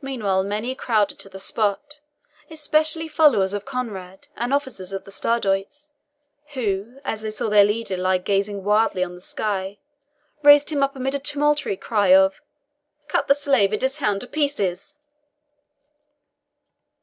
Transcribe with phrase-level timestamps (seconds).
[0.00, 2.00] Meanwhile many crowded to the spot,
[2.48, 5.92] especially followers of Conrade and officers of the Stradiots,
[6.54, 9.76] who, as they saw their leader lie gazing wildly on the sky,
[10.42, 12.40] raised him up amid a tumultuary cry of
[13.08, 14.94] "Cut the slave and his hound to pieces!"